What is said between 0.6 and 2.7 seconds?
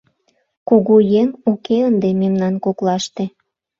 Кугу еҥ уке ынде мемнан